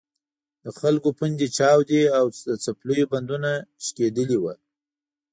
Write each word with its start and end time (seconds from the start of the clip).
د 0.63 0.65
خلکو 0.79 1.09
پوندې 1.17 1.47
چاودې 1.57 2.03
او 2.17 2.25
د 2.49 2.51
څپلیو 2.65 3.09
بندونه 3.13 3.51
شلېدلي 3.85 4.37
وو. 4.39 4.53